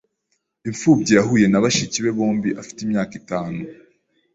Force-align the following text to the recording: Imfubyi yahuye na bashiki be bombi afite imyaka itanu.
Imfubyi 0.69 1.11
yahuye 1.17 1.45
na 1.49 1.61
bashiki 1.63 1.97
be 2.03 2.11
bombi 2.17 2.49
afite 2.61 2.79
imyaka 2.85 3.13
itanu. 3.21 3.59